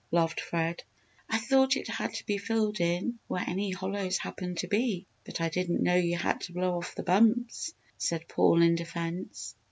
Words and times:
laughed 0.09 0.39
Fred. 0.41 0.81
"I 1.29 1.37
thought 1.37 1.75
it 1.77 1.87
had 1.87 2.11
to 2.15 2.25
be 2.25 2.39
filled 2.39 2.79
in 2.79 3.19
where 3.27 3.43
any 3.45 3.69
hollows 3.69 4.17
happened 4.17 4.57
to 4.57 4.67
be 4.67 5.05
but 5.25 5.39
I 5.39 5.47
didn't 5.49 5.83
know 5.83 5.93
you 5.95 6.17
had 6.17 6.41
to 6.41 6.53
blow 6.53 6.75
off 6.77 6.95
the 6.95 7.03
bumps!" 7.03 7.75
said 7.99 8.27
Paul, 8.27 8.63
in 8.63 8.73
defence. 8.73 9.53